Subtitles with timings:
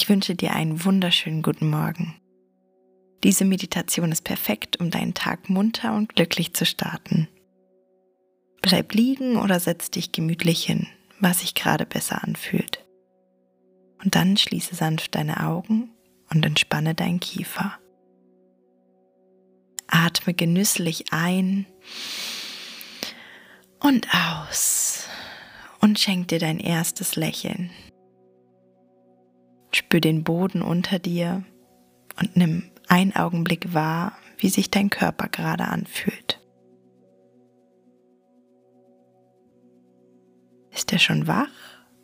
[0.00, 2.14] Ich wünsche dir einen wunderschönen guten Morgen.
[3.24, 7.26] Diese Meditation ist perfekt, um deinen Tag munter und glücklich zu starten.
[8.62, 10.86] Bleib liegen oder setz dich gemütlich hin,
[11.18, 12.86] was sich gerade besser anfühlt.
[14.04, 15.90] Und dann schließe sanft deine Augen
[16.30, 17.76] und entspanne deinen Kiefer.
[19.88, 21.66] Atme genüsslich ein
[23.80, 25.08] und aus
[25.80, 27.72] und schenk dir dein erstes Lächeln.
[29.88, 31.44] Spür den Boden unter dir
[32.20, 36.42] und nimm einen Augenblick wahr, wie sich dein Körper gerade anfühlt.
[40.72, 41.48] Ist er schon wach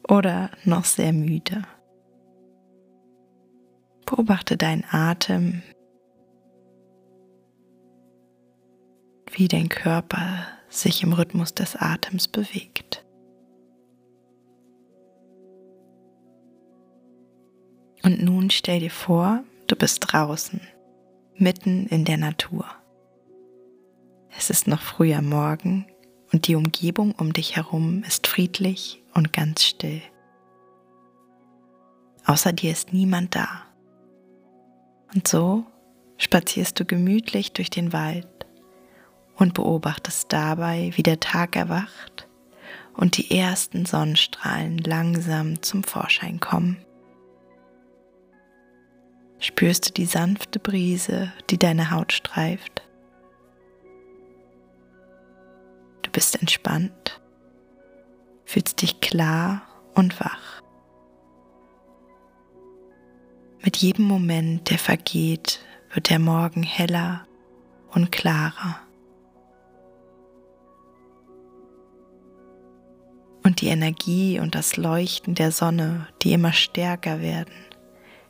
[0.08, 1.60] oder noch sehr müde?
[4.06, 5.60] Beobachte deinen Atem,
[9.30, 12.83] wie dein Körper sich im Rhythmus des Atems bewegt.
[18.04, 20.60] Und nun stell dir vor, du bist draußen,
[21.36, 22.66] mitten in der Natur.
[24.36, 25.86] Es ist noch früh am Morgen
[26.30, 30.02] und die Umgebung um dich herum ist friedlich und ganz still.
[32.26, 33.48] Außer dir ist niemand da.
[35.14, 35.64] Und so
[36.18, 38.28] spazierst du gemütlich durch den Wald
[39.36, 42.28] und beobachtest dabei, wie der Tag erwacht
[42.92, 46.84] und die ersten Sonnenstrahlen langsam zum Vorschein kommen.
[49.44, 52.82] Spürst du die sanfte Brise, die deine Haut streift?
[56.00, 57.20] Du bist entspannt,
[58.46, 59.60] fühlst dich klar
[59.94, 60.62] und wach.
[63.62, 65.60] Mit jedem Moment, der vergeht,
[65.92, 67.26] wird der Morgen heller
[67.92, 68.80] und klarer.
[73.42, 77.52] Und die Energie und das Leuchten der Sonne, die immer stärker werden,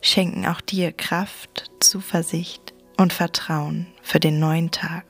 [0.04, 5.04] schenken auch dir Kraft, Zuversicht und Vertrauen für den neuen Tag.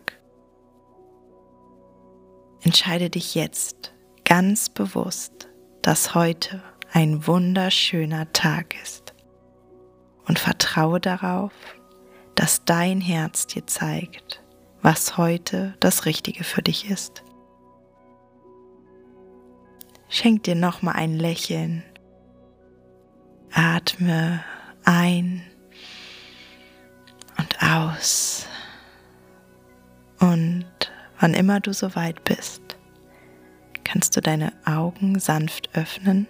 [2.62, 3.92] Entscheide dich jetzt
[4.24, 5.48] ganz bewusst,
[5.82, 6.62] dass heute
[6.92, 9.14] ein wunderschöner Tag ist
[10.26, 11.52] und vertraue darauf,
[12.36, 14.42] dass dein Herz dir zeigt,
[14.80, 17.24] was heute das Richtige für dich ist.
[20.08, 21.82] Schenk dir nochmal ein Lächeln.
[23.52, 24.44] Atme
[24.84, 25.42] ein
[27.38, 28.46] und aus.
[30.20, 30.66] Und
[31.20, 32.62] wann immer du soweit bist,
[33.84, 36.26] kannst du deine Augen sanft öffnen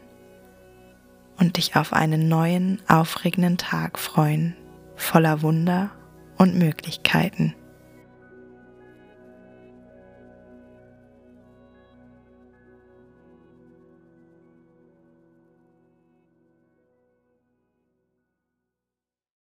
[1.39, 4.57] und dich auf einen neuen, aufregenden Tag freuen,
[4.97, 5.91] voller Wunder
[6.37, 7.55] und Möglichkeiten.